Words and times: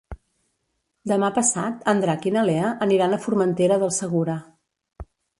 Demà 1.09 1.27
passat 1.33 1.83
en 1.91 1.99
Drac 2.05 2.25
i 2.29 2.33
na 2.37 2.45
Lea 2.49 2.71
aniran 2.85 3.13
a 3.13 3.19
Formentera 3.27 3.77
del 3.83 3.93
Segura. 3.99 4.39